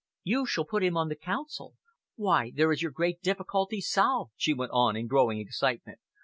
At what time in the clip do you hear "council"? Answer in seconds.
1.15-1.75